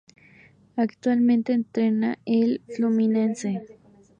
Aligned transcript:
Actualmente, 0.77 1.53
entrena 1.53 2.17
el 2.25 2.63
Fluminense. 2.75 3.61